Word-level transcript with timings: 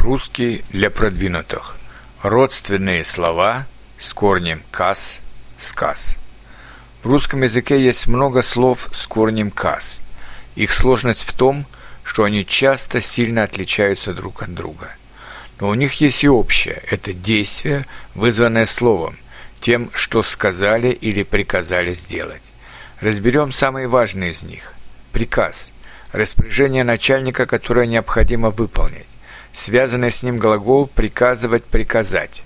Русский 0.00 0.64
для 0.70 0.88
продвинутых. 0.88 1.76
Родственные 2.22 3.04
слова 3.04 3.66
с 3.98 4.14
корнем 4.14 4.62
«кас»– 4.70 5.20
«сказ». 5.58 6.16
В 7.02 7.06
русском 7.06 7.42
языке 7.42 7.78
есть 7.78 8.06
много 8.06 8.40
слов 8.40 8.88
с 8.94 9.06
корнем 9.06 9.50
«кас». 9.50 10.00
Их 10.56 10.72
сложность 10.72 11.24
в 11.24 11.34
том, 11.34 11.66
что 12.02 12.24
они 12.24 12.46
часто 12.46 13.02
сильно 13.02 13.42
отличаются 13.42 14.14
друг 14.14 14.42
от 14.42 14.54
друга. 14.54 14.88
Но 15.60 15.68
у 15.68 15.74
них 15.74 16.00
есть 16.00 16.24
и 16.24 16.30
общее– 16.30 16.82
это 16.90 17.12
действие, 17.12 17.84
вызванное 18.14 18.64
словом, 18.64 19.18
тем, 19.60 19.90
что 19.92 20.22
сказали 20.22 20.88
или 20.88 21.24
приказали 21.24 21.92
сделать. 21.92 22.52
Разберем 23.00 23.52
самые 23.52 23.86
важные 23.86 24.30
из 24.30 24.44
них. 24.44 24.72
Приказ– 25.12 25.72
распоряжение 26.12 26.84
начальника, 26.84 27.44
которое 27.44 27.86
необходимо 27.86 28.48
выполнить. 28.48 29.09
Связанный 29.52 30.10
с 30.10 30.22
ним 30.22 30.38
глагол 30.38 30.86
«приказывать», 30.86 31.64
«приказать». 31.64 32.42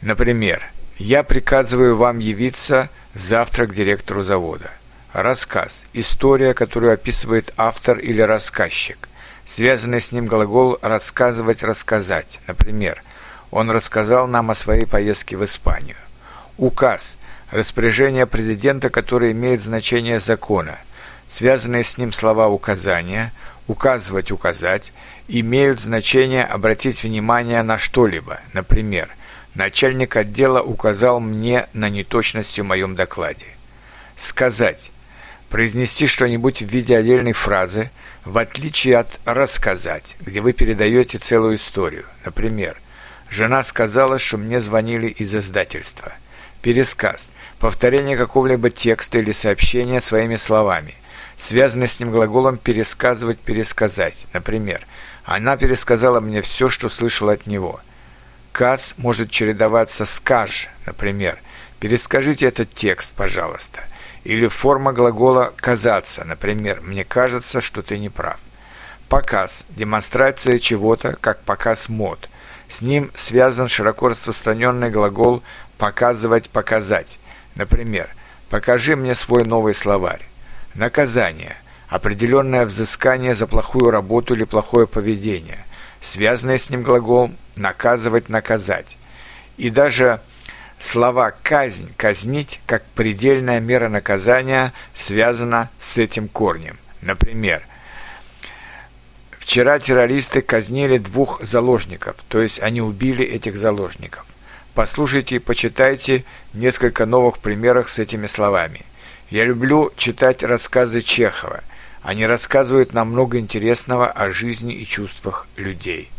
Например, 0.00 0.70
«Я 0.98 1.22
приказываю 1.22 1.96
вам 1.96 2.18
явиться 2.18 2.88
завтра 3.14 3.66
к 3.66 3.74
директору 3.74 4.22
завода». 4.22 4.70
Рассказ– 5.12 5.86
история, 5.92 6.54
которую 6.54 6.92
описывает 6.92 7.52
автор 7.56 7.98
или 7.98 8.20
рассказчик. 8.20 9.08
Связанный 9.44 10.00
с 10.00 10.12
ним 10.12 10.26
глагол 10.26 10.78
«рассказывать», 10.82 11.62
«рассказать». 11.62 12.40
Например, 12.46 13.02
«Он 13.50 13.70
рассказал 13.70 14.28
нам 14.28 14.50
о 14.50 14.54
своей 14.54 14.86
поездке 14.86 15.36
в 15.36 15.44
Испанию». 15.44 15.96
Указ– 16.58 17.16
распоряжение 17.50 18.26
президента, 18.26 18.90
которое 18.90 19.32
имеет 19.32 19.62
значение 19.62 20.20
закона. 20.20 20.78
Связанные 21.26 21.82
с 21.82 21.98
ним 21.98 22.12
слова 22.12 22.48
указания, 22.48 23.32
указывать, 23.70 24.32
указать, 24.32 24.92
имеют 25.28 25.80
значение 25.80 26.44
обратить 26.44 27.04
внимание 27.04 27.62
на 27.62 27.78
что-либо. 27.78 28.40
Например, 28.52 29.08
начальник 29.54 30.16
отдела 30.16 30.60
указал 30.60 31.20
мне 31.20 31.68
на 31.72 31.88
неточности 31.88 32.60
в 32.60 32.64
моем 32.64 32.96
докладе. 32.96 33.46
Сказать. 34.16 34.90
Произнести 35.48 36.06
что-нибудь 36.06 36.62
в 36.62 36.66
виде 36.66 36.96
отдельной 36.96 37.32
фразы, 37.32 37.90
в 38.24 38.38
отличие 38.38 38.98
от 38.98 39.18
рассказать, 39.24 40.16
где 40.20 40.40
вы 40.40 40.52
передаете 40.52 41.18
целую 41.18 41.56
историю. 41.56 42.04
Например, 42.24 42.76
«Жена 43.28 43.62
сказала, 43.62 44.18
что 44.18 44.36
мне 44.36 44.60
звонили 44.60 45.08
из 45.08 45.34
издательства». 45.34 46.12
Пересказ. 46.62 47.32
Повторение 47.58 48.16
какого-либо 48.16 48.70
текста 48.70 49.18
или 49.18 49.32
сообщения 49.32 50.00
своими 50.00 50.36
словами– 50.36 50.94
связанный 51.40 51.88
с 51.88 51.98
ним 51.98 52.10
глаголом 52.10 52.58
«пересказывать», 52.58 53.40
«пересказать». 53.40 54.26
Например, 54.34 54.86
«Она 55.24 55.56
пересказала 55.56 56.20
мне 56.20 56.42
все, 56.42 56.68
что 56.68 56.90
слышала 56.90 57.32
от 57.32 57.46
него». 57.46 57.80
Каз 58.52 58.94
может 58.98 59.30
чередоваться 59.30 60.04
с 60.04 60.20
«каж», 60.20 60.68
например, 60.84 61.38
«Перескажите 61.78 62.44
этот 62.44 62.74
текст, 62.74 63.14
пожалуйста». 63.14 63.80
Или 64.22 64.48
форма 64.48 64.92
глагола 64.92 65.54
«казаться», 65.56 66.24
например, 66.24 66.82
«Мне 66.82 67.04
кажется, 67.04 67.62
что 67.62 67.80
ты 67.82 67.98
не 67.98 68.10
прав». 68.10 68.38
Показ– 69.08 69.64
демонстрация 69.70 70.58
чего-то, 70.58 71.16
как 71.22 71.40
показ 71.42 71.88
мод. 71.88 72.28
С 72.68 72.82
ним 72.82 73.10
связан 73.14 73.66
широко 73.66 74.10
распространенный 74.10 74.90
глагол 74.90 75.42
«показывать», 75.78 76.50
«показать». 76.50 77.18
Например, 77.54 78.10
«Покажи 78.50 78.94
мне 78.94 79.14
свой 79.14 79.44
новый 79.44 79.72
словарь». 79.72 80.29
Наказание– 80.74 81.56
определенное 81.88 82.64
взыскание 82.64 83.34
за 83.34 83.46
плохую 83.46 83.90
работу 83.90 84.34
или 84.34 84.44
плохое 84.44 84.86
поведение, 84.86 85.64
связанное 86.00 86.56
с 86.56 86.70
ним 86.70 86.82
глагол 86.82 87.32
«наказывать», 87.56 88.28
«наказать». 88.28 88.96
И 89.56 89.70
даже 89.70 90.20
слова 90.78 91.32
«казнь», 91.42 91.92
«казнить» 91.96 92.60
как 92.66 92.84
предельная 92.94 93.60
мера 93.60 93.88
наказания 93.88 94.72
связана 94.94 95.68
с 95.80 95.98
этим 95.98 96.28
корнем. 96.28 96.78
Например, 97.02 97.62
Вчера 99.50 99.80
террористы 99.80 100.42
казнили 100.42 100.98
двух 100.98 101.42
заложников, 101.42 102.14
то 102.28 102.40
есть 102.40 102.60
они 102.60 102.80
убили 102.80 103.24
этих 103.24 103.56
заложников. 103.56 104.24
Послушайте 104.74 105.34
и 105.34 105.38
почитайте 105.40 106.24
несколько 106.54 107.04
новых 107.04 107.40
примеров 107.40 107.90
с 107.90 107.98
этими 107.98 108.26
словами. 108.26 108.82
Я 109.30 109.44
люблю 109.44 109.92
читать 109.96 110.42
рассказы 110.42 111.02
Чехова. 111.02 111.62
Они 112.02 112.26
рассказывают 112.26 112.92
нам 112.92 113.12
много 113.12 113.38
интересного 113.38 114.08
о 114.08 114.30
жизни 114.30 114.74
и 114.74 114.84
чувствах 114.84 115.46
людей. 115.56 116.10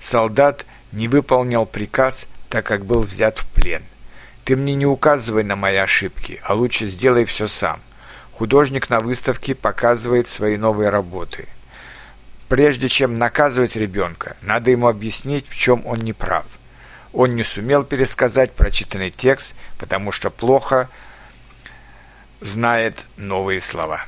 Солдат 0.00 0.66
не 0.92 1.08
выполнил 1.08 1.64
приказ, 1.64 2.26
так 2.50 2.66
как 2.66 2.84
был 2.84 3.00
взят 3.00 3.38
в 3.38 3.46
плен. 3.46 3.82
Ты 4.44 4.54
мне 4.54 4.74
не 4.74 4.84
указывай 4.84 5.44
на 5.44 5.56
мои 5.56 5.76
ошибки, 5.76 6.40
а 6.44 6.52
лучше 6.52 6.84
сделай 6.84 7.24
все 7.24 7.48
сам. 7.48 7.80
Художник 8.32 8.90
на 8.90 9.00
выставке 9.00 9.54
показывает 9.54 10.28
свои 10.28 10.58
новые 10.58 10.90
работы. 10.90 11.48
Прежде 12.48 12.90
чем 12.90 13.16
наказывать 13.16 13.76
ребенка, 13.76 14.36
надо 14.42 14.70
ему 14.70 14.88
объяснить, 14.88 15.48
в 15.48 15.56
чем 15.56 15.86
он 15.86 16.00
не 16.00 16.12
прав. 16.12 16.44
Он 17.14 17.34
не 17.34 17.44
сумел 17.44 17.82
пересказать 17.82 18.52
прочитанный 18.52 19.10
текст, 19.10 19.54
потому 19.78 20.12
что 20.12 20.28
плохо 20.28 20.90
знает 22.40 23.06
новые 23.16 23.60
слова. 23.60 24.04